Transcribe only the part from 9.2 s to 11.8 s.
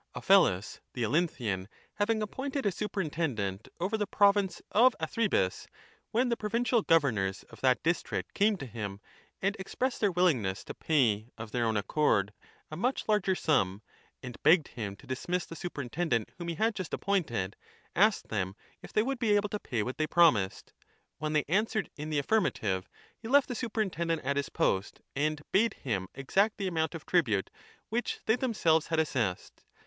and expressed their willingness to pay of their own